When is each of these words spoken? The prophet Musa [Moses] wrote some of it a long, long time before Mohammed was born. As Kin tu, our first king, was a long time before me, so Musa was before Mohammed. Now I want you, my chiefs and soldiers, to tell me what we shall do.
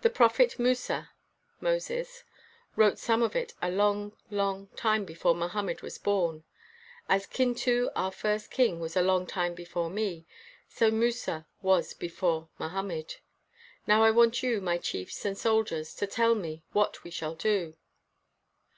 The 0.00 0.08
prophet 0.08 0.58
Musa 0.58 1.10
[Moses] 1.60 2.24
wrote 2.74 2.98
some 2.98 3.20
of 3.22 3.36
it 3.36 3.52
a 3.60 3.70
long, 3.70 4.16
long 4.30 4.68
time 4.68 5.04
before 5.04 5.34
Mohammed 5.34 5.82
was 5.82 5.98
born. 5.98 6.44
As 7.06 7.26
Kin 7.26 7.54
tu, 7.54 7.90
our 7.94 8.10
first 8.10 8.50
king, 8.50 8.80
was 8.80 8.96
a 8.96 9.02
long 9.02 9.26
time 9.26 9.52
before 9.54 9.90
me, 9.90 10.24
so 10.70 10.90
Musa 10.90 11.46
was 11.60 11.92
before 11.92 12.48
Mohammed. 12.58 13.16
Now 13.86 14.02
I 14.04 14.10
want 14.10 14.42
you, 14.42 14.62
my 14.62 14.78
chiefs 14.78 15.22
and 15.26 15.36
soldiers, 15.36 15.92
to 15.96 16.06
tell 16.06 16.34
me 16.34 16.64
what 16.72 17.04
we 17.04 17.10
shall 17.10 17.34
do. 17.34 17.76